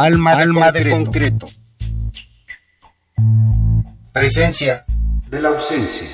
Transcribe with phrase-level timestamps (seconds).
[0.00, 1.46] Alma, Alma de concreto.
[4.12, 4.84] Presencia
[5.28, 6.06] de la ausencia.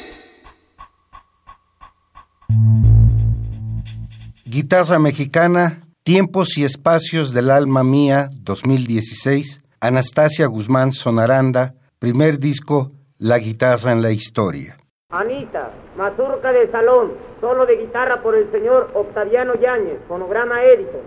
[4.47, 13.37] Guitarra mexicana, Tiempos y Espacios del Alma Mía 2016, Anastasia Guzmán Sonaranda, primer disco, La
[13.37, 14.79] guitarra en la historia.
[15.11, 21.03] Anita, mazurca de salón, solo de guitarra por el señor Octaviano Yáñez, fonograma Edison.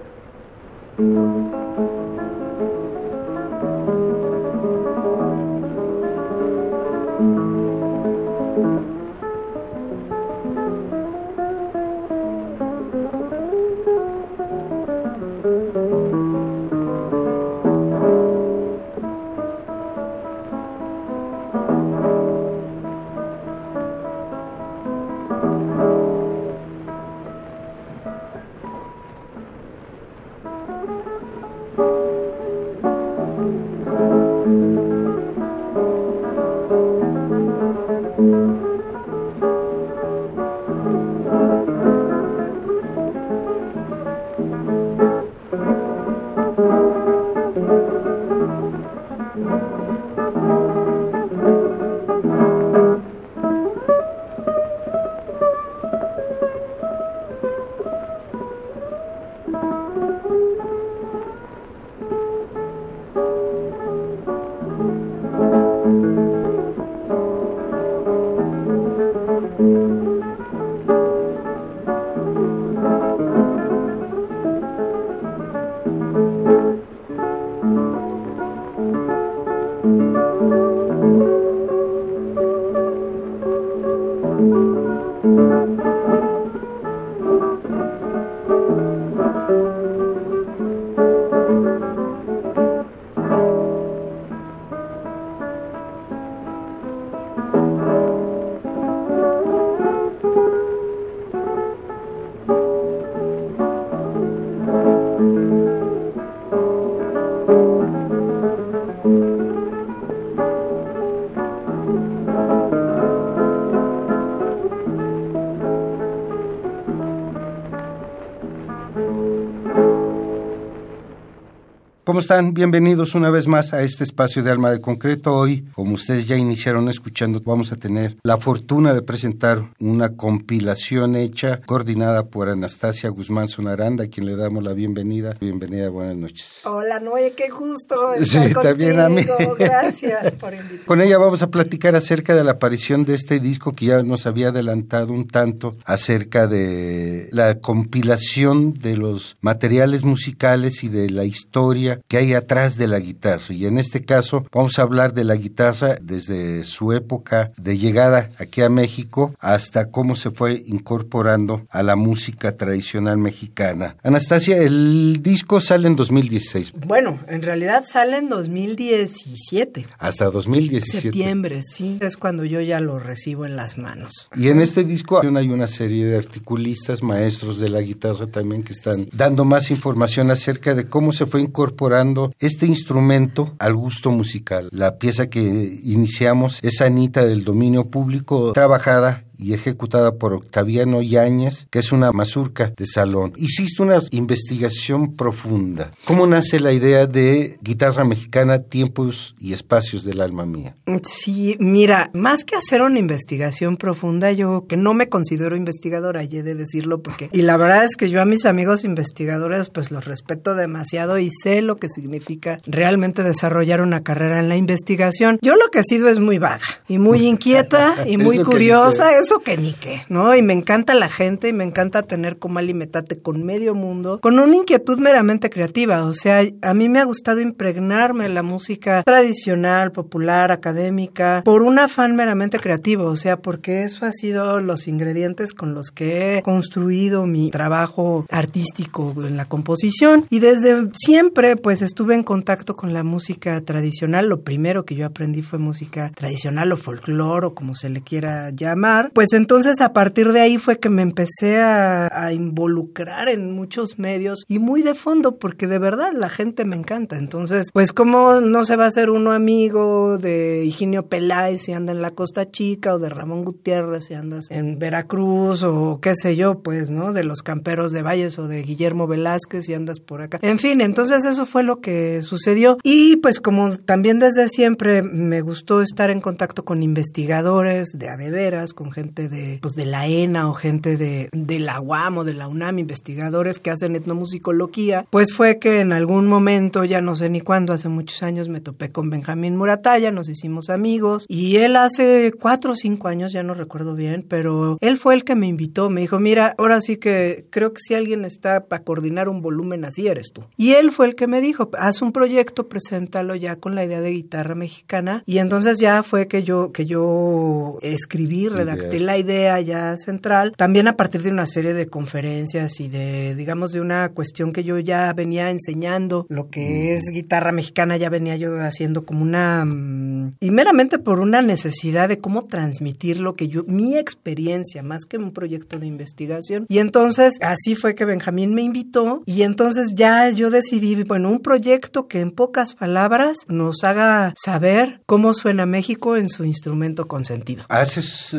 [122.17, 122.55] ¿Cómo están?
[122.55, 125.35] Bienvenidos una vez más a este espacio de Alma de Concreto.
[125.35, 131.15] Hoy, como ustedes ya iniciaron escuchando, vamos a tener la fortuna de presentar una compilación
[131.15, 135.35] hecha, coordinada por Anastasia Guzmán Sonaranda, a quien le damos la bienvenida.
[135.39, 136.63] Bienvenida, buenas noches.
[136.99, 138.13] Noé, qué gusto.
[138.13, 139.25] Estar sí, también a mí.
[139.57, 140.85] Gracias por invitarme.
[140.85, 144.25] Con ella vamos a platicar acerca de la aparición de este disco que ya nos
[144.25, 151.25] había adelantado un tanto acerca de la compilación de los materiales musicales y de la
[151.25, 153.43] historia que hay atrás de la guitarra.
[153.49, 158.29] Y en este caso vamos a hablar de la guitarra desde su época de llegada
[158.39, 163.95] aquí a México hasta cómo se fue incorporando a la música tradicional mexicana.
[164.03, 166.73] Anastasia, el disco sale en 2016.
[166.87, 169.85] Bueno, en realidad sale en 2017.
[169.99, 171.01] Hasta 2017.
[171.01, 171.97] Septiembre, sí.
[171.99, 174.29] Es cuando yo ya lo recibo en las manos.
[174.37, 178.71] Y en este disco hay una serie de articulistas, maestros de la guitarra también que
[178.71, 184.69] están dando más información acerca de cómo se fue incorporando este instrumento al gusto musical.
[184.71, 191.67] La pieza que iniciamos es Anita del dominio público, trabajada y ejecutada por Octaviano Yáñez,
[191.69, 193.33] que es una mazurca de salón.
[193.37, 195.91] Hiciste una investigación profunda.
[196.05, 200.75] ¿Cómo nace la idea de guitarra mexicana, tiempos y espacios del alma mía?
[201.03, 206.37] Sí, mira, más que hacer una investigación profunda, yo que no me considero investigadora, y
[206.37, 207.29] he de decirlo porque...
[207.31, 211.29] Y la verdad es que yo a mis amigos investigadores pues los respeto demasiado y
[211.29, 215.39] sé lo que significa realmente desarrollar una carrera en la investigación.
[215.41, 219.39] Yo lo que he sido es muy vaga y muy inquieta y muy curiosa eso
[219.39, 220.33] que ni qué, ¿no?
[220.35, 224.39] Y me encanta la gente y me encanta tener como alimentate con medio mundo, con
[224.39, 226.05] una inquietud meramente creativa.
[226.05, 231.77] O sea, a mí me ha gustado impregnarme la música tradicional, popular, académica, por un
[231.77, 233.03] afán meramente creativo.
[233.05, 238.25] O sea, porque eso ha sido los ingredientes con los que he construido mi trabajo
[238.29, 240.25] artístico en la composición.
[240.29, 244.29] Y desde siempre, pues estuve en contacto con la música tradicional.
[244.29, 248.51] Lo primero que yo aprendí fue música tradicional o folclore o como se le quiera
[248.51, 253.51] llamar pues entonces a partir de ahí fue que me empecé a, a involucrar en
[253.51, 257.17] muchos medios y muy de fondo, porque de verdad la gente me encanta.
[257.17, 261.93] Entonces, pues cómo no se va a hacer uno amigo de Higinio Peláez si anda
[261.93, 266.35] en la Costa Chica o de Ramón Gutiérrez si andas en Veracruz o qué sé
[266.35, 267.11] yo, pues, ¿no?
[267.11, 270.37] De los camperos de Valles o de Guillermo Velázquez si andas por acá.
[270.43, 275.41] En fin, entonces eso fue lo que sucedió y pues como también desde siempre me
[275.41, 280.49] gustó estar en contacto con investigadores de adeveras, con gente de pues de la ENA
[280.49, 285.33] o gente de, de la UAM o de la UNAM, investigadores que hacen etnomusicología, pues
[285.33, 288.91] fue que en algún momento, ya no sé ni cuándo, hace muchos años me topé
[288.91, 293.53] con Benjamín Muratalla, nos hicimos amigos y él hace cuatro o cinco años, ya no
[293.53, 297.45] recuerdo bien, pero él fue el que me invitó, me dijo, mira, ahora sí que
[297.49, 300.43] creo que si alguien está para coordinar un volumen así eres tú.
[300.57, 304.01] Y él fue el que me dijo, haz un proyecto, preséntalo ya con la idea
[304.01, 309.59] de guitarra mexicana y entonces ya fue que yo que yo escribí, redacté la idea
[309.61, 314.09] ya central, también a partir de una serie de conferencias y de digamos de una
[314.09, 319.05] cuestión que yo ya venía enseñando, lo que es guitarra mexicana ya venía yo haciendo
[319.05, 323.97] como una mm, y meramente por una necesidad de cómo transmitir lo que yo mi
[323.97, 329.23] experiencia más que un proyecto de investigación y entonces así fue que Benjamín me invitó
[329.25, 335.01] y entonces ya yo decidí, bueno, un proyecto que en pocas palabras nos haga saber
[335.05, 337.65] cómo suena México en su instrumento consentido.
[337.69, 338.37] Haces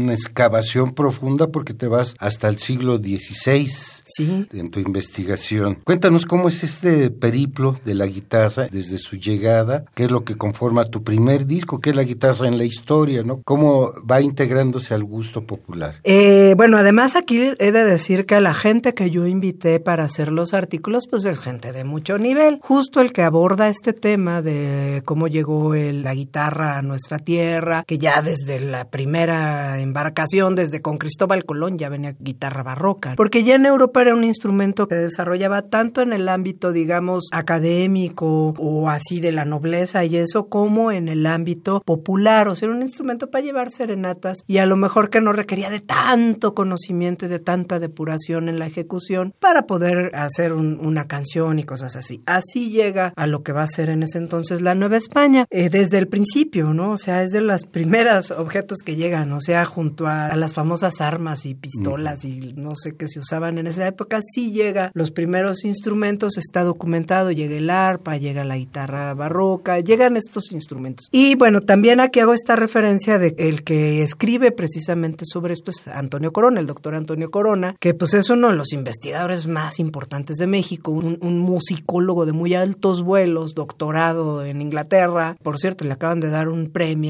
[0.00, 3.68] una excavación profunda porque te vas hasta el siglo XVI
[4.04, 4.46] sí.
[4.52, 5.78] en tu investigación.
[5.84, 10.36] Cuéntanos cómo es este periplo de la guitarra desde su llegada, qué es lo que
[10.36, 13.42] conforma tu primer disco, qué es la guitarra en la historia, ¿no?
[13.44, 15.96] Cómo va integrándose al gusto popular.
[16.04, 20.32] Eh, bueno, además aquí he de decir que la gente que yo invité para hacer
[20.32, 22.58] los artículos, pues es gente de mucho nivel.
[22.62, 27.84] Justo el que aborda este tema de cómo llegó el, la guitarra a nuestra tierra,
[27.86, 33.14] que ya desde la primera embarcación, desde con Cristóbal Colón, ya venía guitarra barroca.
[33.16, 38.54] Porque ya en Europa era un instrumento que desarrollaba tanto en el ámbito, digamos, académico
[38.58, 42.48] o así de la nobleza y eso, como en el ámbito popular.
[42.48, 45.70] O sea, era un instrumento para llevar serenatas y a lo mejor que no requería
[45.70, 51.06] de tanto conocimiento y de tanta depuración en la ejecución para poder hacer un, una
[51.06, 52.22] canción y cosas así.
[52.26, 55.68] Así llega a lo que va a ser en ese entonces la Nueva España, eh,
[55.70, 56.92] desde el principio, ¿no?
[56.92, 61.00] O sea, es de los primeros objetos que llegan, o sea, junto a, las famosas
[61.00, 65.10] armas y pistolas y no sé qué se usaban en esa época, sí llega los
[65.10, 71.08] primeros instrumentos, está documentado, llega el arpa, llega la guitarra barroca, llegan estos instrumentos.
[71.10, 75.86] Y bueno, también aquí hago esta referencia de el que escribe precisamente sobre esto es
[75.88, 80.36] Antonio Corona, el doctor Antonio Corona, que pues es uno de los investigadores más importantes
[80.36, 85.36] de México, un, musicólogo de muy altos vuelos, doctorado en Inglaterra.
[85.42, 87.00] Por cierto, le acaban de dar un premio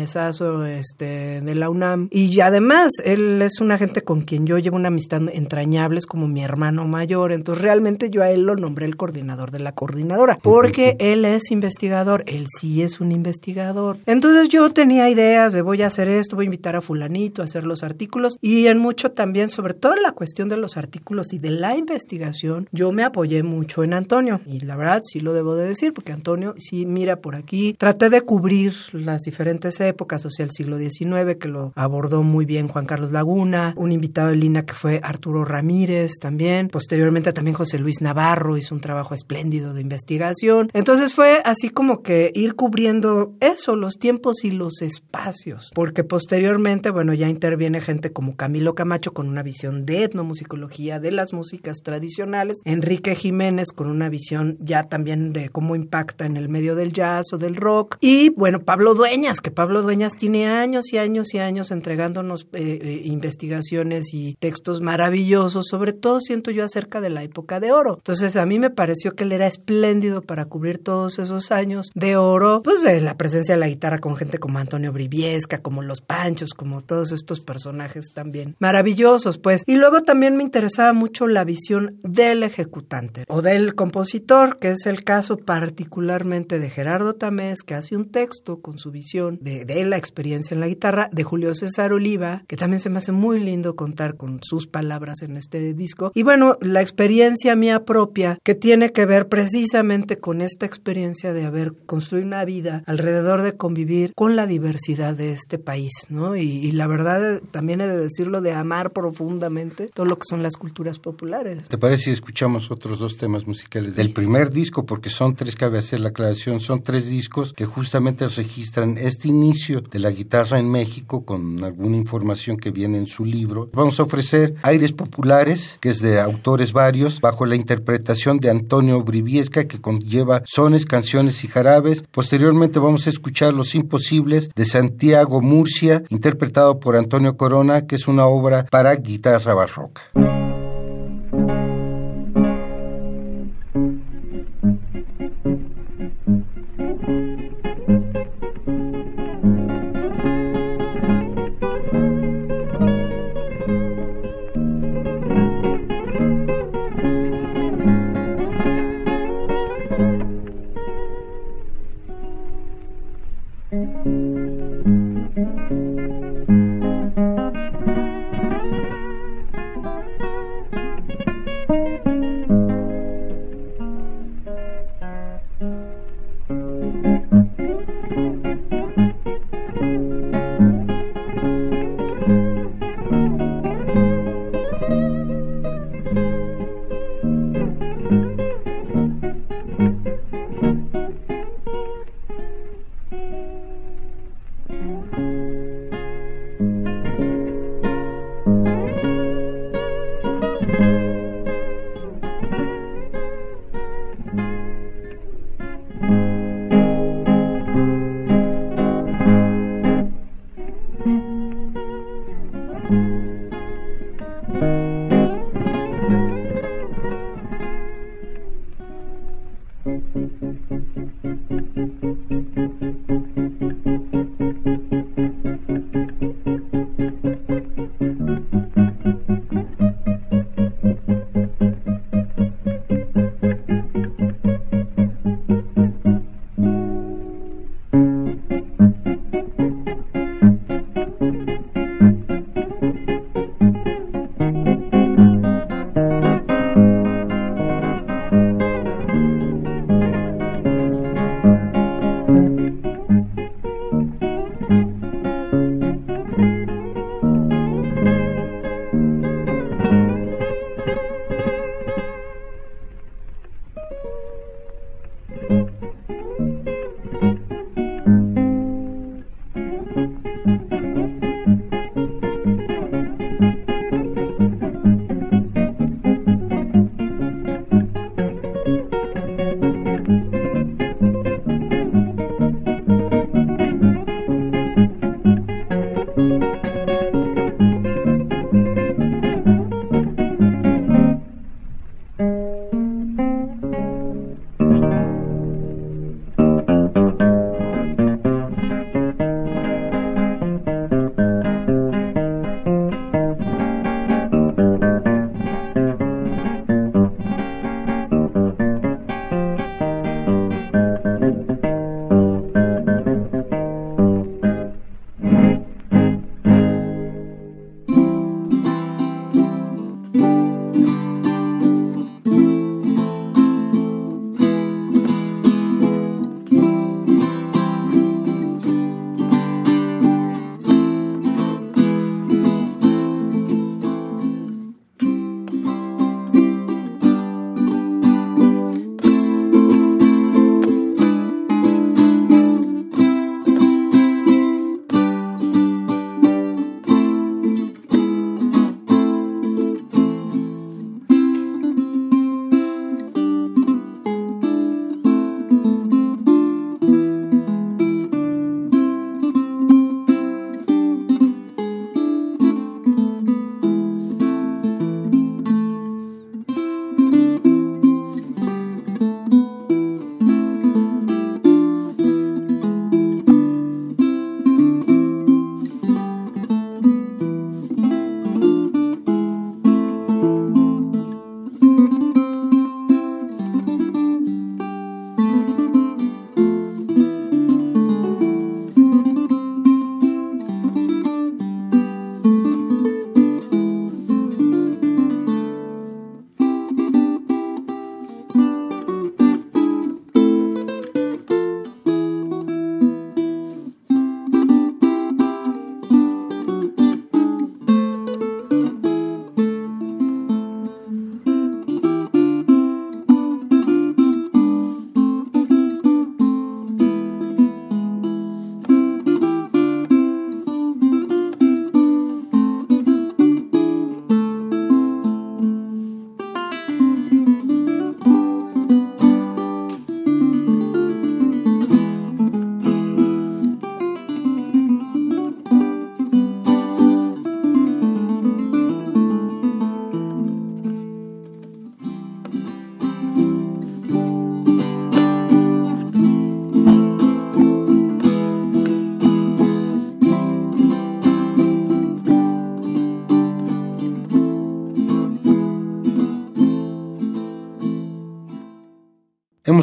[0.67, 2.09] este, de la UNAM.
[2.11, 6.29] Y además, él es una gente con quien yo llevo una amistad entrañable, es como
[6.29, 7.33] mi hermano mayor.
[7.33, 11.51] Entonces, realmente yo a él lo nombré el coordinador de la coordinadora, porque él es
[11.51, 13.97] investigador, él sí es un investigador.
[14.07, 17.45] Entonces, yo tenía ideas de voy a hacer esto, voy a invitar a fulanito a
[17.45, 21.33] hacer los artículos y en mucho también, sobre todo en la cuestión de los artículos
[21.33, 24.41] y de la investigación, yo me apoyé mucho en Antonio.
[24.47, 27.75] Y la verdad, sí lo debo de decir, porque Antonio sí mira por aquí.
[27.79, 32.40] Traté de cubrir las diferentes épocas, o sea, el siglo XIX, que lo abordó muy
[32.45, 36.69] bien Juan Carlos Laguna, un invitado de Lina que fue Arturo Ramírez también.
[36.69, 40.71] Posteriormente también José Luis Navarro hizo un trabajo espléndido de investigación.
[40.73, 46.91] Entonces fue así como que ir cubriendo eso, los tiempos y los espacios, porque posteriormente,
[46.91, 51.79] bueno, ya interviene gente como Camilo Camacho con una visión de etnomusicología de las músicas
[51.83, 56.93] tradicionales, Enrique Jiménez con una visión ya también de cómo impacta en el medio del
[56.93, 61.35] jazz o del rock, y bueno, Pablo Dueñas, que Pablo Dueñas tiene años y años
[61.35, 67.11] y años entregándonos eh, eh, investigaciones y textos maravillosos, sobre todo siento yo acerca de
[67.11, 67.97] la época de oro.
[67.99, 72.17] Entonces a mí me pareció que él era espléndido para cubrir todos esos años de
[72.17, 76.01] oro, pues de la presencia de la guitarra con gente como Antonio Briviesca, como Los
[76.01, 79.63] Panchos, como todos estos personajes también maravillosos, pues.
[79.67, 84.87] Y luego también me interesaba mucho la visión del ejecutante o del compositor, que es
[84.87, 89.85] el caso particularmente de Gerardo Tamés, que hace un texto con su visión de, de
[89.85, 93.41] la experiencia en la guitarra, de Julio César Oliva, que también se me hace muy
[93.41, 96.13] lindo contar con sus palabras en este disco.
[96.15, 101.45] Y bueno, la experiencia mía propia, que tiene que ver precisamente con esta experiencia de
[101.45, 106.37] haber construido una vida alrededor de convivir con la diversidad de este país, ¿no?
[106.37, 110.43] Y, y la verdad, también he de decirlo, de amar profundamente todo lo que son
[110.43, 111.69] las culturas populares.
[111.69, 114.87] ¿Te parece si escuchamos otros dos temas musicales del primer disco?
[114.87, 119.81] Porque son tres, cabe hacer la aclaración, son tres discos que justamente registran este inicio
[119.81, 123.71] de la guitarra en México con alguna información que viene en su libro.
[123.73, 129.01] Vamos a ofrecer Aires Populares, que es de autores varios, bajo la interpretación de Antonio
[129.03, 132.03] Briviesca, que conlleva sones, canciones y jarabes.
[132.11, 138.09] Posteriormente vamos a escuchar Los Imposibles de Santiago Murcia, interpretado por Antonio Corona, que es
[138.09, 140.03] una obra para guitarra barroca.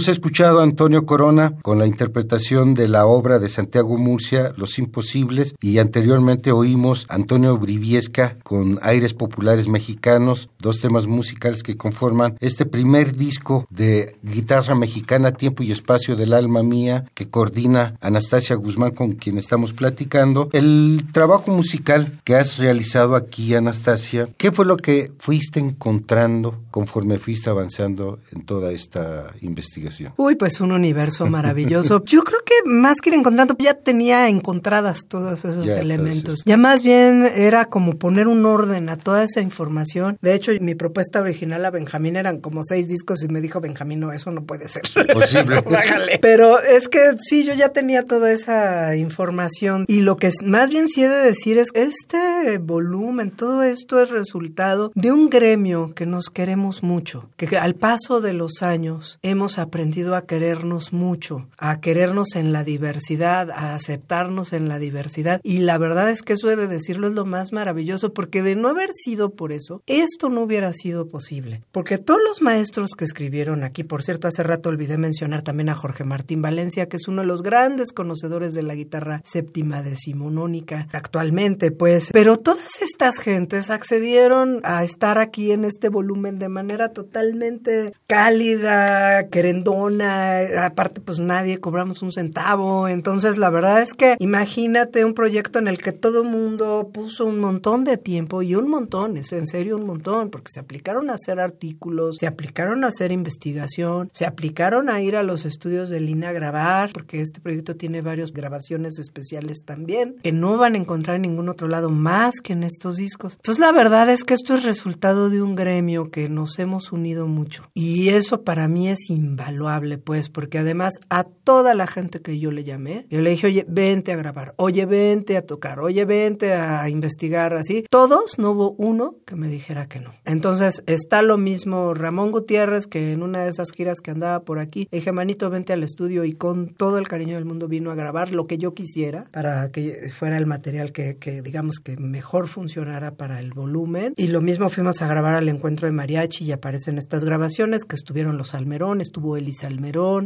[0.07, 5.53] Escuchado a Antonio Corona con la interpretación de la obra de Santiago Murcia, Los Imposibles,
[5.59, 12.37] y anteriormente oímos a Antonio Briviesca con Aires Populares Mexicanos, dos temas musicales que conforman
[12.39, 18.55] este primer disco de guitarra mexicana, Tiempo y Espacio del Alma Mía, que coordina Anastasia
[18.55, 20.49] Guzmán, con quien estamos platicando.
[20.53, 27.19] El trabajo musical que has realizado aquí, Anastasia, ¿qué fue lo que fuiste encontrando conforme
[27.19, 29.96] fuiste avanzando en toda esta investigación?
[30.17, 32.03] Uy, pues un universo maravilloso.
[32.05, 36.41] Yo creo que más que ir encontrando, ya tenía encontradas todos esos elementos.
[36.45, 40.17] Ya más bien era como poner un orden a toda esa información.
[40.21, 43.99] De hecho, mi propuesta original a Benjamín eran como seis discos y me dijo Benjamín,
[43.99, 44.83] no, eso no puede ser.
[45.13, 45.63] Posible.
[46.21, 50.89] Pero es que sí, yo ya tenía toda esa información y lo que más bien
[50.89, 56.05] sí he de decir es este volumen, todo esto es resultado de un gremio que
[56.05, 61.79] nos queremos mucho, que al paso de los años hemos aprendido a querernos mucho, a
[61.79, 66.47] querernos en la diversidad, a aceptarnos en la diversidad y la verdad es que eso
[66.47, 70.41] de decirlo es lo más maravilloso porque de no haber sido por eso, esto no
[70.41, 71.63] hubiera sido posible.
[71.71, 75.75] Porque todos los maestros que escribieron aquí, por cierto, hace rato olvidé mencionar también a
[75.75, 80.87] Jorge Martín Valencia, que es uno de los grandes conocedores de la guitarra séptima decimonónica
[80.91, 86.93] actualmente, pues, pero todas estas gentes accedieron a estar aquí en este volumen de manera
[86.93, 95.05] totalmente cálida, querendona, aparte pues nadie cobramos un centavo, entonces la verdad es que imagínate
[95.05, 99.17] un proyecto en el que todo mundo puso un montón de tiempo y un montón,
[99.17, 103.11] es en serio un montón, porque se aplicaron a hacer artículos, se aplicaron a hacer
[103.11, 107.75] investigación, se aplicaron a ir a los estudios de Lina a grabar, porque este proyecto
[107.75, 112.35] tiene varias grabaciones especiales también, que no van a encontrar en ningún otro lado más
[112.41, 113.35] que en estos discos.
[113.35, 117.27] Entonces la verdad es que esto es resultado de un gremio que nos hemos unido
[117.27, 117.69] mucho.
[117.73, 119.56] Y eso para mí es invaluable,
[120.03, 123.65] pues, porque además a toda la gente que yo le llamé, yo le dije, oye,
[123.67, 127.85] vente a grabar, oye, vente a tocar, oye, vente a investigar, así.
[127.89, 130.11] Todos, no hubo uno que me dijera que no.
[130.25, 134.59] Entonces está lo mismo Ramón Gutiérrez, que en una de esas giras que andaba por
[134.59, 137.95] aquí, dije, manito, vente al estudio y con todo el cariño del mundo vino a
[137.95, 143.11] grabar lo que yo quisiera para que fuera el material que, digamos, que mejor funcionara
[143.11, 144.13] para el volumen.
[144.17, 147.95] Y lo mismo fuimos a grabar al encuentro de mariachi y aparecen estas grabaciones que
[147.95, 149.69] estuvieron los Almerón, estuvo Elisa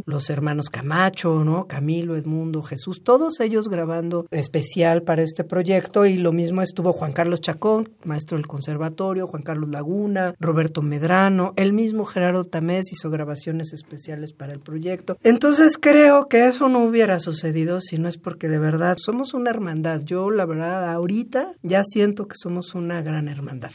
[0.04, 1.68] los hermanos Camacho, ¿no?
[1.68, 7.12] Camilo, Edmundo, Jesús, todos ellos grabando especial para este proyecto y lo mismo estuvo Juan
[7.12, 13.10] Carlos Chacón, maestro del conservatorio, Juan Carlos Laguna, Roberto Medrano, el mismo Gerardo Tamés hizo
[13.10, 15.16] grabaciones especiales para el proyecto.
[15.22, 19.50] Entonces creo que eso no hubiera sucedido si no es porque de verdad somos una
[19.50, 20.00] hermandad.
[20.02, 23.70] Yo la verdad ahorita ya siento que somos una gran hermandad.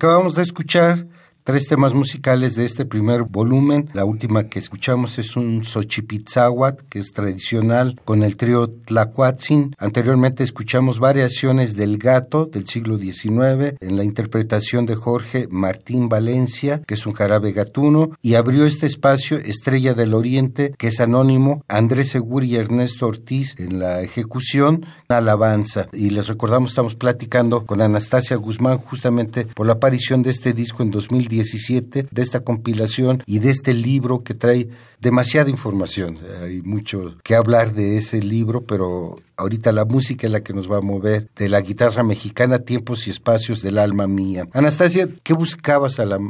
[0.00, 1.06] Acabamos de escuchar
[1.42, 3.88] tres temas musicales de este primer volumen.
[3.92, 9.74] La última que escuchamos es un Xochipitzahuat, que es tradicional, con el trío Tlacuatzin.
[9.78, 16.82] Anteriormente escuchamos variaciones del gato del siglo XIX en la interpretación de Jorge Martín Valencia,
[16.86, 21.64] que es un jarabe gatuno, y abrió este espacio Estrella del Oriente, que es anónimo,
[21.68, 25.88] Andrés Seguri y Ernesto Ortiz en la ejecución, alabanza.
[25.92, 30.82] Y les recordamos, estamos platicando con Anastasia Guzmán justamente por la aparición de este disco
[30.82, 34.68] en 2010 17 de esta compilación y de este libro que trae
[35.00, 36.18] demasiada información.
[36.42, 40.70] Hay mucho que hablar de ese libro, pero ahorita la música es la que nos
[40.70, 44.46] va a mover de la guitarra mexicana, tiempos y espacios del alma mía.
[44.52, 46.20] Anastasia, ¿qué buscabas al,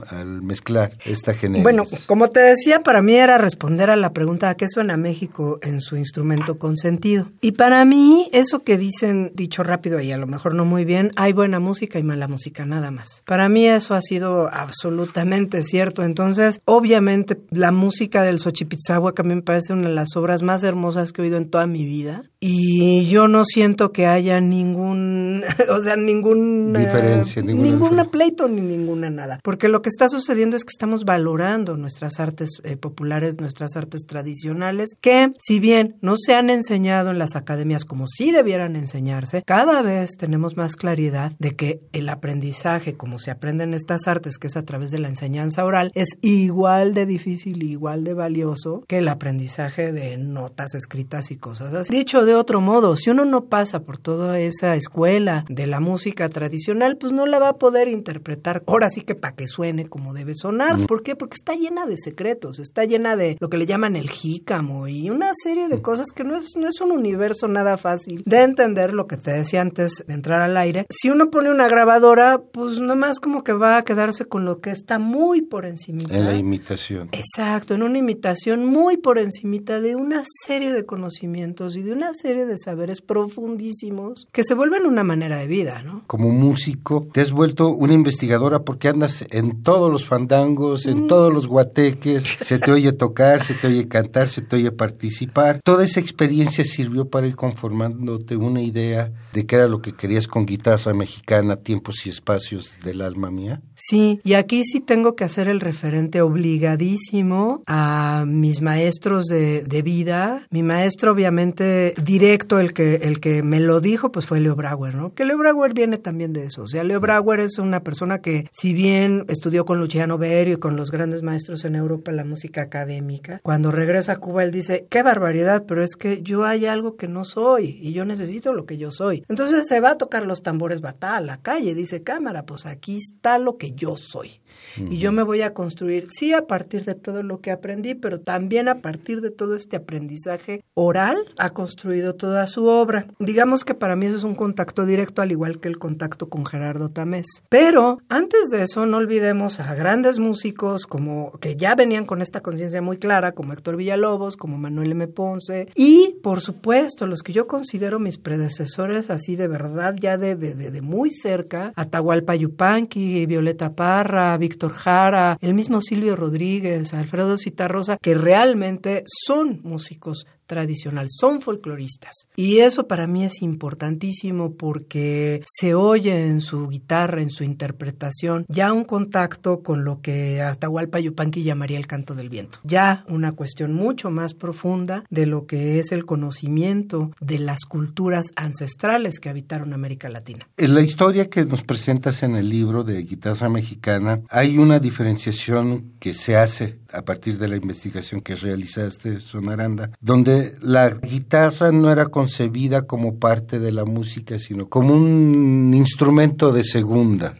[0.43, 1.63] mezclar esta generación?
[1.63, 5.59] Bueno, como te decía, para mí era responder a la pregunta ¿a qué suena México
[5.63, 7.29] en su instrumento consentido?
[7.41, 11.13] Y para mí, eso que dicen, dicho rápido y a lo mejor no muy bien,
[11.17, 13.23] hay buena música y mala música, nada más.
[13.27, 16.05] Para mí eso ha sido absolutamente cierto.
[16.05, 20.42] Entonces, obviamente, la música del Xochipizahua que a mí me parece una de las obras
[20.42, 22.25] más hermosas que he oído en toda mi vida.
[22.40, 26.73] Y yo no siento que haya ningún, o sea, ningún...
[26.73, 29.40] Diferencia, ninguna, ninguna pleito ni ninguna nada.
[29.42, 34.07] Porque lo que está sucediendo es que estamos valorando nuestras artes eh, populares, nuestras artes
[34.07, 39.42] tradicionales, que si bien no se han enseñado en las academias como si debieran enseñarse,
[39.46, 44.49] cada vez tenemos más claridad de que el aprendizaje, como se aprenden estas artes, que
[44.49, 48.50] es a través de la enseñanza oral, es igual de difícil, igual de valioso
[48.87, 51.93] que el aprendizaje de notas escritas y cosas así.
[51.93, 56.29] Dicho de otro modo, si uno no pasa por toda esa escuela de la música
[56.29, 60.15] tradicional, pues no la va a poder interpretar ahora sí que para que suene como
[60.15, 60.87] debe sonar.
[60.87, 61.17] ¿Por qué?
[61.17, 65.11] Porque está llena de secretos, está llena de lo que le llaman el jícamo y
[65.11, 68.93] una serie de cosas que no es, no es un universo nada fácil de entender
[68.93, 70.87] lo que te decía antes de entrar al aire.
[70.91, 74.71] Si uno pone una grabadora, pues nomás como que va a quedarse con lo que
[74.71, 76.03] está muy por encima.
[76.11, 77.09] En la imitación.
[77.13, 82.12] Exacto, en una imitación muy por encimita de una serie de conocimientos y de una
[82.14, 86.03] serie de saberes profundísimos que se vuelven una manera de vida, ¿no?
[86.07, 91.07] Como músico, te has vuelto una investigadora porque andas en todos los fandangos, en mm.
[91.07, 95.61] todos los guateques, se te oye tocar, se te oye cantar, se te oye participar.
[95.64, 100.26] Toda esa experiencia sirvió para ir conformándote una idea de qué era lo que querías
[100.26, 103.61] con guitarra mexicana, tiempos y espacios del alma mía.
[103.74, 109.83] Sí, y aquí sí tengo que hacer el referente obligadísimo a mis maestros de, de
[109.83, 110.47] vida.
[110.51, 114.95] Mi maestro, obviamente, directo, el que, el que me lo dijo, pues fue Leo Brauer,
[114.95, 115.14] ¿no?
[115.14, 116.62] Que Leo Brauer viene también de eso.
[116.62, 120.61] O sea, Leo Brauer es una persona que, si bien estudió con Luciano Berio y
[120.61, 124.87] con los grandes maestros en Europa la música académica, cuando regresa a Cuba, él dice,
[124.88, 128.66] qué barbaridad, pero es que yo hay algo que no soy y yo necesito lo
[128.66, 129.25] que yo soy.
[129.29, 132.97] Entonces se va a tocar los tambores bata a la calle, dice, cámara, pues aquí
[132.97, 134.40] está lo que yo soy.
[134.77, 138.21] Y yo me voy a construir, sí, a partir de todo lo que aprendí, pero
[138.21, 143.07] también a partir de todo este aprendizaje oral, ha construido toda su obra.
[143.19, 146.47] Digamos que para mí eso es un contacto directo, al igual que el contacto con
[146.47, 147.43] Gerardo Tamés.
[147.49, 152.41] Pero antes de eso, no olvidemos a grandes músicos como que ya venían con esta
[152.41, 155.09] conciencia muy clara, como Héctor Villalobos, como Manuel M.
[155.09, 160.37] Ponce, y por supuesto, los que yo considero mis predecesores así de verdad, ya de,
[160.37, 167.38] de, de, muy cerca, Atahualpa Yupanqui, Violeta Parra, Víctor Jara, el mismo Silvio Rodríguez, Alfredo
[167.38, 172.27] Citarrosa, que realmente son músicos tradicional, son folcloristas.
[172.35, 178.45] Y eso para mí es importantísimo porque se oye en su guitarra, en su interpretación,
[178.49, 182.59] ya un contacto con lo que Atahualpa Yupanqui llamaría el canto del viento.
[182.65, 188.27] Ya una cuestión mucho más profunda de lo que es el conocimiento de las culturas
[188.35, 190.49] ancestrales que habitaron América Latina.
[190.57, 195.93] En la historia que nos presentas en el libro de guitarra mexicana, hay una diferenciación
[196.01, 201.90] que se hace a partir de la investigación que realizaste, Sonaranda, donde la guitarra no
[201.90, 207.35] era concebida como parte de la música, sino como un instrumento de segunda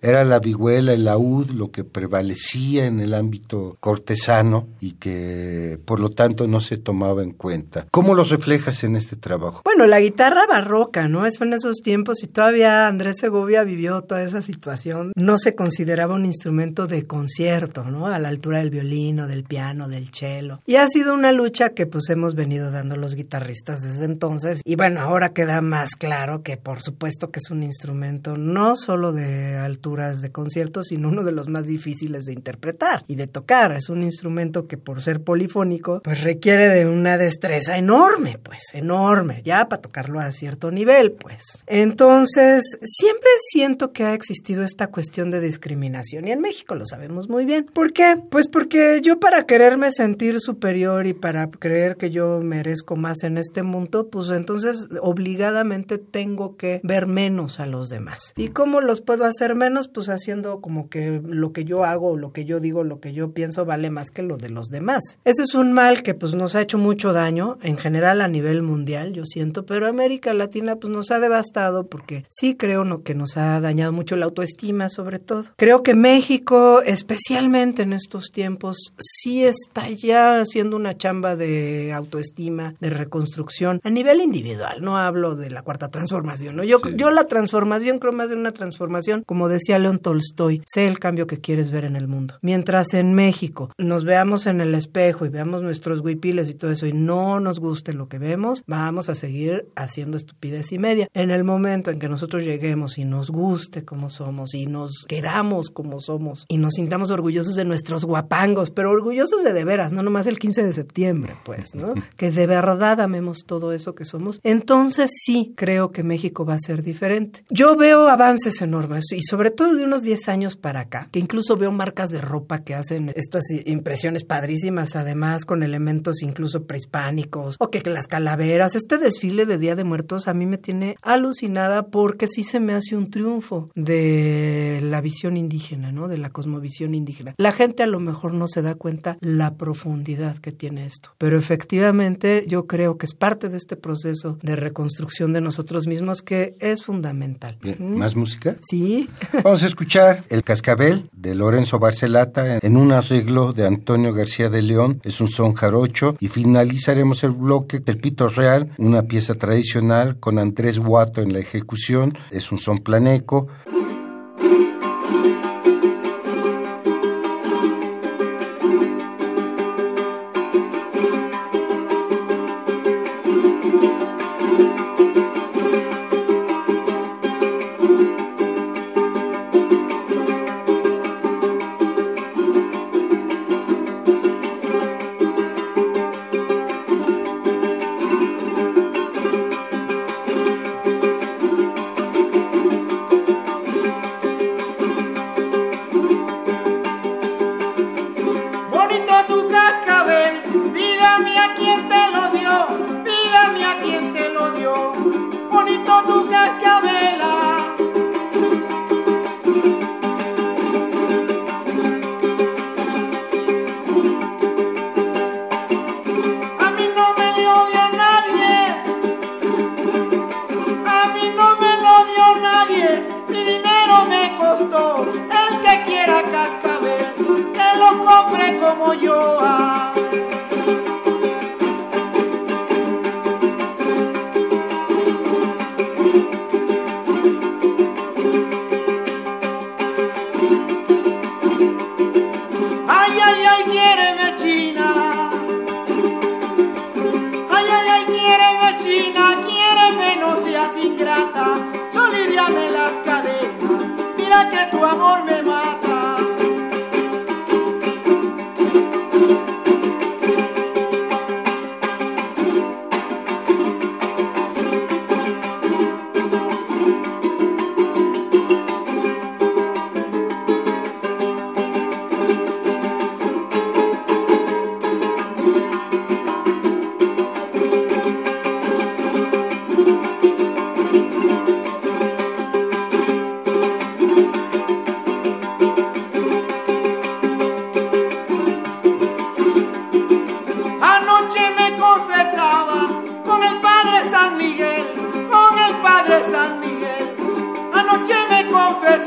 [0.00, 6.00] era la vihuela, el laúd, lo que prevalecía en el ámbito cortesano y que por
[6.00, 7.86] lo tanto no se tomaba en cuenta.
[7.90, 9.62] ¿Cómo lo reflejas en este trabajo?
[9.64, 11.26] Bueno, la guitarra barroca, ¿no?
[11.26, 15.12] Eso en esos tiempos y todavía Andrés Segovia vivió toda esa situación.
[15.16, 18.06] No se consideraba un instrumento de concierto, ¿no?
[18.06, 20.28] A la altura del violín o del piano, del cello.
[20.66, 24.60] Y ha sido una lucha que pues hemos venido dando los guitarristas desde entonces.
[24.64, 29.12] Y bueno, ahora queda más claro que por supuesto que es un instrumento no solo
[29.12, 33.26] de altura, partituras de conciertos, sino uno de los más difíciles de interpretar y de
[33.26, 33.72] tocar.
[33.72, 39.42] Es un instrumento que por ser polifónico, pues requiere de una destreza enorme, pues enorme,
[39.44, 41.64] ya para tocarlo a cierto nivel, pues.
[41.66, 47.28] Entonces, siempre siento que ha existido esta cuestión de discriminación y en México lo sabemos
[47.28, 47.66] muy bien.
[47.72, 48.16] ¿Por qué?
[48.30, 53.38] Pues porque yo para quererme sentir superior y para creer que yo merezco más en
[53.38, 58.32] este mundo, pues entonces obligadamente tengo que ver menos a los demás.
[58.36, 59.77] ¿Y cómo los puedo hacer menos?
[59.86, 63.32] Pues haciendo como que lo que yo hago, lo que yo digo, lo que yo
[63.32, 65.18] pienso vale más que lo de los demás.
[65.24, 68.62] Ese es un mal que pues nos ha hecho mucho daño en general a nivel
[68.62, 73.14] mundial, yo siento, pero América Latina pues nos ha devastado porque sí creo no, que
[73.14, 75.44] nos ha dañado mucho la autoestima sobre todo.
[75.56, 82.74] Creo que México, especialmente en estos tiempos, sí está ya haciendo una chamba de autoestima,
[82.80, 86.64] de reconstrucción a nivel individual, no hablo de la cuarta transformación, ¿no?
[86.64, 91.00] Yo, yo la transformación creo más de una transformación, como decía León Tolstoy, sé el
[91.00, 92.36] cambio que quieres ver en el mundo.
[92.42, 96.86] Mientras en México nos veamos en el espejo y veamos nuestros huipiles y todo eso
[96.86, 101.08] y no nos guste lo que vemos, vamos a seguir haciendo estupidez y media.
[101.14, 105.70] En el momento en que nosotros lleguemos y nos guste como somos y nos queramos
[105.70, 110.02] como somos y nos sintamos orgullosos de nuestros guapangos, pero orgullosos de de veras, no
[110.02, 111.94] nomás el 15 de septiembre, pues, ¿no?
[112.16, 116.60] que de verdad amemos todo eso que somos, entonces sí creo que México va a
[116.60, 117.44] ser diferente.
[117.50, 121.56] Yo veo avances enormes y sobre todo de unos 10 años para acá, que incluso
[121.56, 127.68] veo marcas de ropa que hacen estas impresiones padrísimas, además con elementos incluso prehispánicos, o
[127.68, 132.28] que las calaveras, este desfile de Día de Muertos a mí me tiene alucinada porque
[132.28, 136.06] sí se me hace un triunfo de la visión indígena, ¿no?
[136.06, 137.34] De la cosmovisión indígena.
[137.36, 141.36] La gente a lo mejor no se da cuenta la profundidad que tiene esto, pero
[141.36, 146.54] efectivamente yo creo que es parte de este proceso de reconstrucción de nosotros mismos que
[146.60, 147.58] es fundamental.
[147.80, 148.54] ¿Más música?
[148.62, 149.08] Sí.
[149.48, 154.60] Vamos a escuchar El Cascabel de Lorenzo Barcelata en un arreglo de Antonio García de
[154.60, 155.00] León.
[155.04, 160.38] Es un son jarocho y finalizaremos el bloque del Pito Real, una pieza tradicional con
[160.38, 162.12] Andrés Guato en la ejecución.
[162.30, 163.48] Es un son planeco.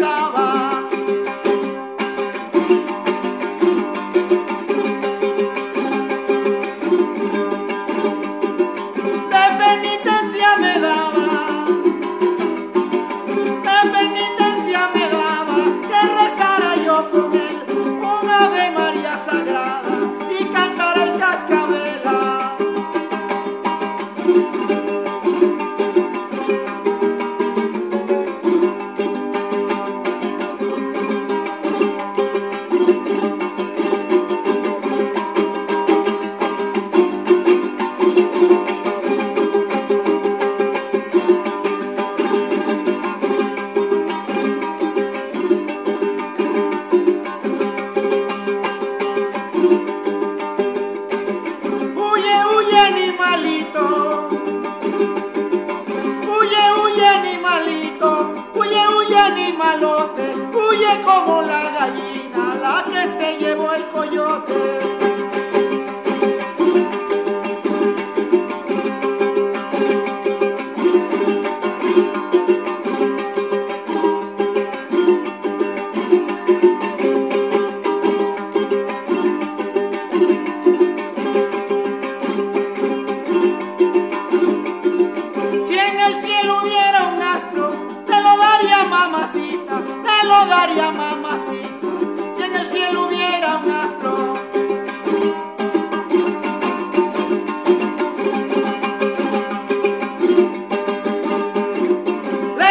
[0.02, 0.41] pensaba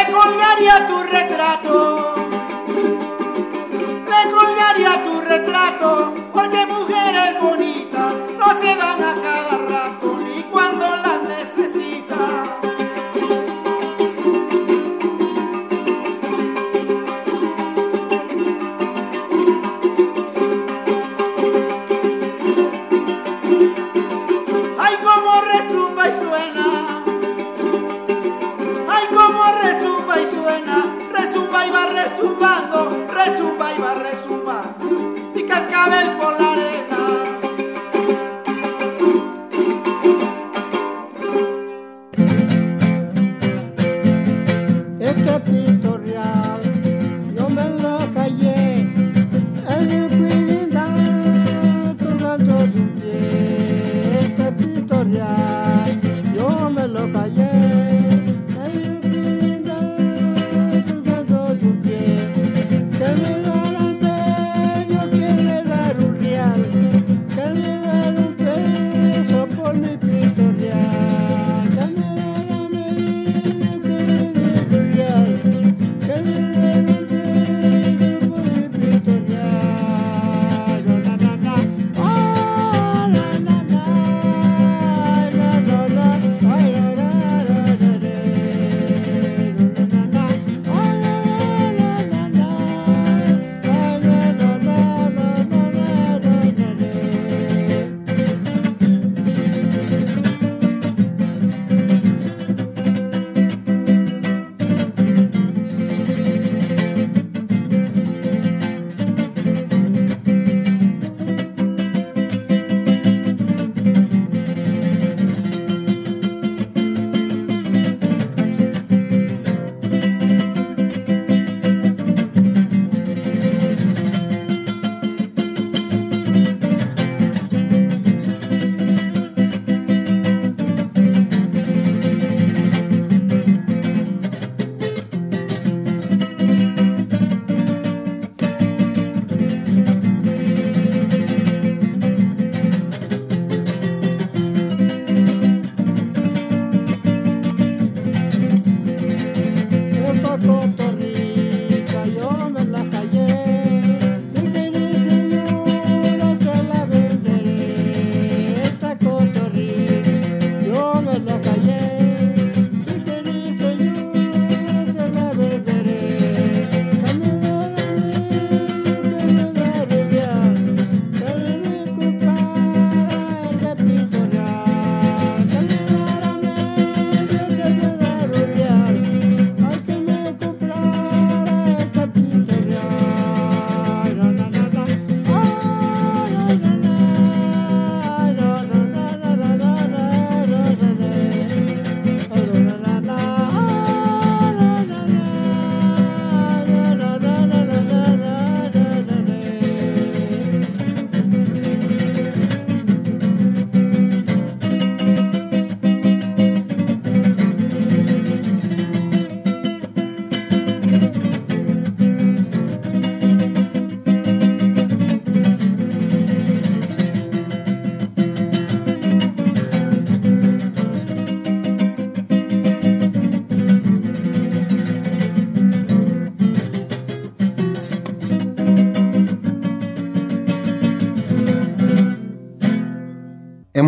[0.07, 0.51] comprar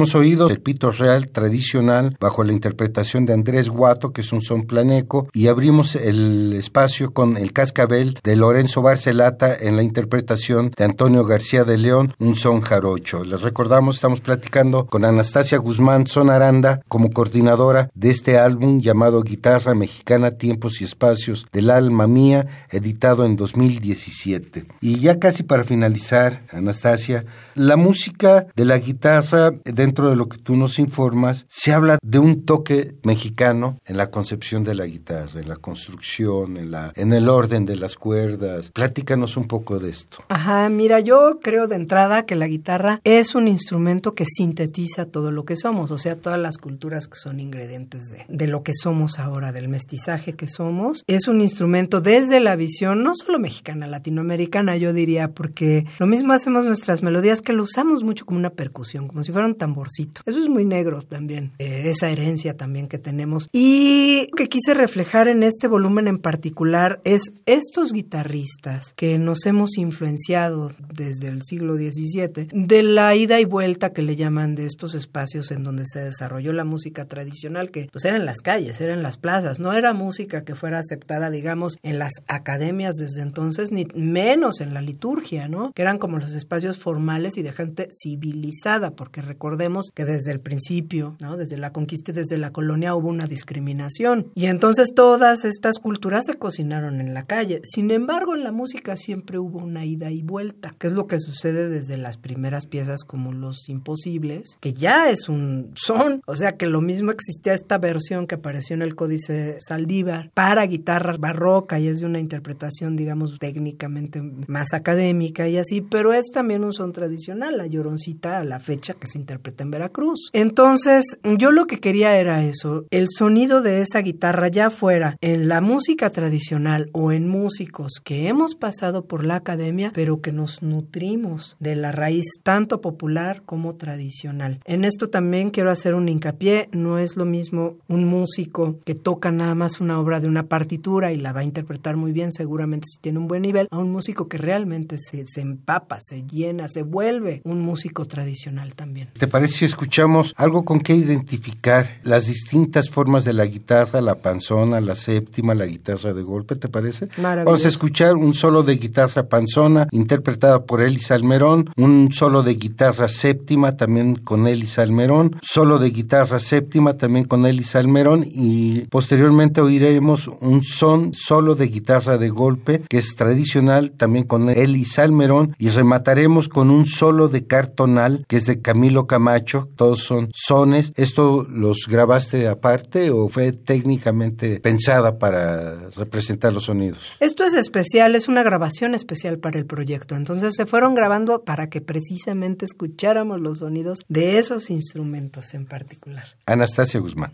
[0.02, 4.42] Hemos oído el pito real tradicional bajo la interpretación de Andrés Guato, que es un
[4.42, 10.72] son planeco, y abrimos el espacio con el cascabel de Lorenzo Barcelata en la interpretación
[10.76, 13.22] de Antonio García de León, un son jarocho.
[13.22, 19.22] Les recordamos, estamos platicando con Anastasia Guzmán Son Aranda como coordinadora de este álbum llamado
[19.22, 24.64] Guitarra Mexicana Tiempos y Espacios del Alma Mía, editado en 2017.
[24.80, 27.24] Y ya casi para finalizar, Anastasia,
[27.54, 32.18] la música de la guitarra, dentro de lo que tú nos informas, se habla de
[32.18, 37.12] un toque mexicano en la concepción de la guitarra, en la construcción, en, la, en
[37.12, 38.70] el orden de las cuerdas.
[38.72, 40.24] Platícanos un poco de esto.
[40.28, 45.30] Ajá, mira, yo creo de entrada que la guitarra es un instrumento que sintetiza todo
[45.30, 48.72] lo que somos, o sea, todas las culturas que son ingredientes de, de lo que
[48.74, 51.04] somos ahora, del mestizaje que somos.
[51.06, 56.32] Es un instrumento desde la visión, no solo mexicana, latinoamericana, yo diría, porque lo mismo
[56.32, 60.22] hacemos nuestras melodías que lo usamos mucho como una percusión, como si fuera un tamborcito.
[60.26, 63.48] Eso es muy negro también, eh, esa herencia también que tenemos.
[63.52, 69.76] Y que quise reflejar en este volumen en particular es estos guitarristas que nos hemos
[69.78, 74.94] influenciado desde el siglo XVII, de la ida y vuelta que le llaman de estos
[74.94, 79.16] espacios en donde se desarrolló la música tradicional, que pues eran las calles, eran las
[79.16, 84.60] plazas, no era música que fuera aceptada, digamos, en las academias desde entonces, ni menos
[84.60, 85.72] en la liturgia, ¿no?
[85.72, 90.40] Que eran como los espacios formales y de gente civilizada, porque recordemos que desde el
[90.40, 91.36] principio, ¿no?
[91.36, 94.26] Desde la conquista y desde la colonia hubo una discriminación.
[94.34, 97.60] Y entonces todas estas culturas se cocinaron en la calle.
[97.64, 101.18] Sin embargo, en la música siempre hubo una ida y vuelta, que es lo que
[101.18, 106.56] sucede desde las primeras piezas como Los Imposibles, que ya es un son, o sea
[106.56, 111.78] que lo mismo existía esta versión que apareció en el Códice Saldívar para guitarra barroca
[111.78, 116.72] y es de una interpretación, digamos, técnicamente más académica y así, pero es también un
[116.72, 120.30] son tradicional, la lloroncita a la fecha que se interpreta en Veracruz.
[120.32, 125.48] Entonces, yo lo que quería era eso, el sonido de esa guitarra ya fuera en
[125.48, 130.62] la música tradicional o en músicos que hemos pasado por la academia, pero que nos
[130.62, 134.60] nutrimos de la raíz tanto popular como tradicional.
[134.64, 139.30] En esto también quiero hacer un hincapié, no es lo mismo un músico que toca
[139.30, 142.86] nada más una obra de una partitura y la va a interpretar muy bien, seguramente
[142.88, 146.68] si tiene un buen nivel, a un músico que realmente se, se empapa, se llena,
[146.68, 149.08] se vuelve un músico tradicional también.
[149.18, 154.16] ¿Te parece si escuchamos algo con que identificar las distintas formas de la guitarra, la
[154.16, 157.08] panzona, la séptima, la guitarra de golpe, ¿te parece?
[157.18, 162.54] Vamos a escuchar un solo de guitarra panzona interpretada por Elis Almerón, un solo de
[162.54, 168.82] guitarra séptima también con Elis Almerón, solo de guitarra séptima también con Elis Almerón y
[168.86, 174.98] posteriormente oiremos un son solo de guitarra de golpe que es tradicional también con Elis
[174.98, 180.28] Almerón y remataremos con un solo de cartonal que es de Camilo Camacho, todos son
[180.34, 180.92] sones.
[180.94, 186.98] ¿Esto los grabaste aparte o fue técnicamente pensada para representar los sonidos?
[187.18, 190.16] Esto es especial, es una grabación especial para el proyecto.
[190.16, 196.24] Entonces se fueron grabando para que precisamente escucháramos los sonidos de esos instrumentos en particular.
[196.44, 197.32] Anastasia Guzmán.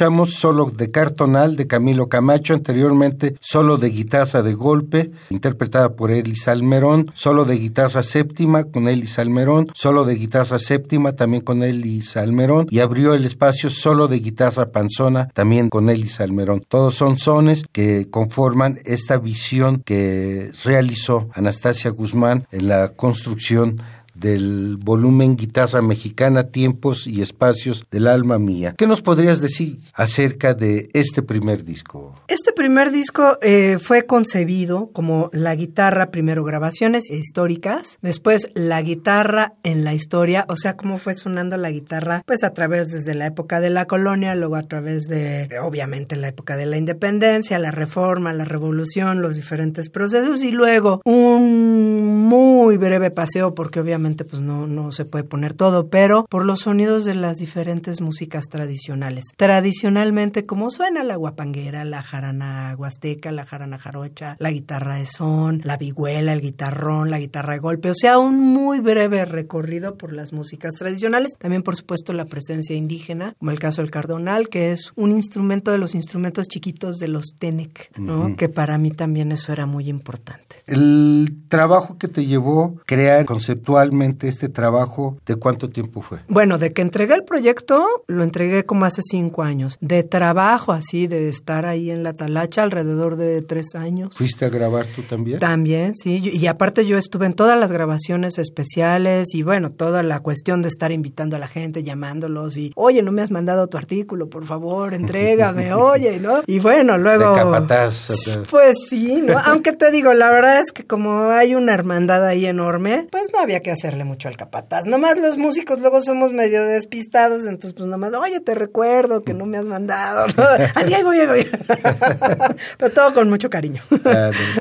[0.00, 6.36] Solo de cartonal de Camilo Camacho, anteriormente solo de guitarra de golpe, interpretada por Eli
[6.36, 12.00] Salmerón, solo de guitarra séptima con Eli Salmerón, solo de guitarra séptima también con Eli
[12.00, 16.64] Salmerón y abrió el espacio solo de guitarra panzona también con Eli Salmerón.
[16.66, 23.82] Todos son sones que conforman esta visión que realizó Anastasia Guzmán en la construcción
[24.20, 28.74] del volumen Guitarra Mexicana, Tiempos y Espacios del Alma Mía.
[28.76, 32.14] ¿Qué nos podrías decir acerca de este primer disco?
[32.28, 39.54] Este primer disco eh, fue concebido como la guitarra, primero grabaciones históricas, después la guitarra
[39.62, 43.26] en la historia, o sea, cómo fue sonando la guitarra, pues a través desde la
[43.26, 47.70] época de la colonia, luego a través de, obviamente, la época de la independencia, la
[47.70, 54.42] reforma, la revolución, los diferentes procesos y luego un muy breve paseo, porque obviamente pues
[54.42, 59.24] no, no se puede poner todo, pero por los sonidos de las diferentes músicas tradicionales.
[59.36, 65.60] Tradicionalmente, como suena la guapanguera, la jarana huasteca, la jarana jarocha, la guitarra de son,
[65.64, 70.12] la vihuela, el guitarrón, la guitarra de golpe, o sea, un muy breve recorrido por
[70.12, 71.32] las músicas tradicionales.
[71.38, 75.70] También, por supuesto, la presencia indígena, como el caso del cardonal, que es un instrumento
[75.70, 78.36] de los instrumentos chiquitos de los Tenec, ¿no?
[78.36, 80.56] Que para mí también eso era muy importante.
[80.66, 86.20] El trabajo que te llevó crear conceptualmente este trabajo, ¿de cuánto tiempo fue?
[86.28, 89.78] Bueno, de que entregué el proyecto, lo entregué como hace cinco años.
[89.80, 94.14] De trabajo, así, de estar ahí en la talacha, alrededor de tres años.
[94.14, 95.38] ¿Fuiste a grabar tú también?
[95.38, 96.20] También, sí.
[96.32, 100.68] Y aparte yo estuve en todas las grabaciones especiales y bueno, toda la cuestión de
[100.68, 104.44] estar invitando a la gente, llamándolos y, oye, no me has mandado tu artículo, por
[104.44, 106.42] favor, entrégame, oye, ¿no?
[106.46, 107.30] Y bueno, luego...
[107.30, 108.08] De capataz.
[108.50, 109.38] Pues sí, ¿no?
[109.38, 113.40] Aunque te digo, la verdad es que como hay una hermandad ahí enorme, pues no
[113.40, 114.86] había que hacer mucho al capataz.
[114.86, 119.46] Nomás los músicos luego somos medio despistados, entonces pues nomás, oye, te recuerdo que no
[119.46, 120.26] me has mandado.
[120.74, 121.46] Así, ahí voy, ahí voy.
[122.78, 123.82] Pero todo con mucho cariño.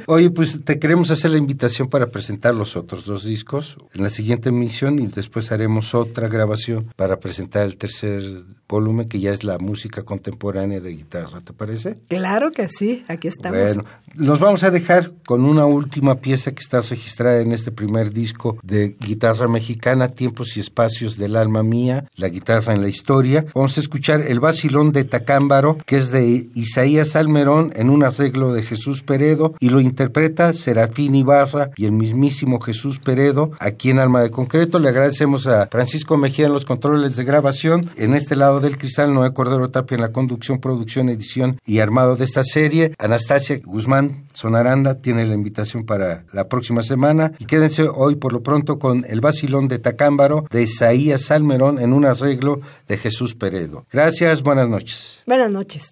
[0.07, 4.09] Oye, pues te queremos hacer la invitación para presentar los otros dos discos en la
[4.09, 8.23] siguiente emisión y después haremos otra grabación para presentar el tercer
[8.67, 11.97] volumen que ya es la música contemporánea de guitarra, ¿te parece?
[12.07, 13.59] Claro que sí, aquí estamos.
[13.59, 18.13] Bueno, nos vamos a dejar con una última pieza que está registrada en este primer
[18.13, 19.18] disco de guitarra
[19.49, 23.45] mexicana, Tiempos y Espacios del Alma Mía, la guitarra en la historia.
[23.53, 28.53] Vamos a escuchar el vacilón de Tacámbaro, que es de Isaías Almerón en un arreglo
[28.53, 33.99] de Jesús Peredo y lo interpreta Serafín Ibarra y el mismísimo Jesús Peredo aquí en
[33.99, 34.79] Alma de Concreto.
[34.79, 37.89] Le agradecemos a Francisco Mejía en los controles de grabación.
[37.97, 42.15] En este lado del Cristal, Noé Cordero Tapia en la conducción, producción, edición y armado
[42.15, 42.93] de esta serie.
[42.97, 47.33] Anastasia Guzmán Sonaranda tiene la invitación para la próxima semana.
[47.39, 51.91] Y quédense hoy por lo pronto con el vacilón de Tacámbaro de Isaías Salmerón en
[51.91, 53.85] un arreglo de Jesús Peredo.
[53.91, 55.19] Gracias, buenas noches.
[55.27, 55.91] Buenas noches.